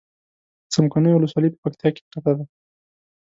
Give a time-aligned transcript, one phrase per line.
[0.73, 2.43] څمکنيو ولسوالي په پکتيا کې پرته ده